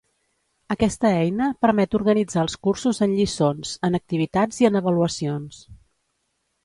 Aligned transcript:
Aquesta 0.75 1.11
eina 1.17 1.49
permet 1.65 1.97
organitzar 1.99 2.41
els 2.45 2.57
cursos 2.67 3.03
en 3.07 3.13
lliçons, 3.19 3.75
en 3.89 3.99
activitats 4.01 4.63
i 4.65 4.69
en 4.71 4.81
avaluacions. 4.81 5.61